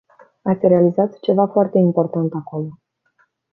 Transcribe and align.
Ați 0.41 0.67
realizat 0.67 1.19
ceva 1.19 1.47
foarte 1.47 1.77
important 1.77 2.33
acolo. 2.33 2.67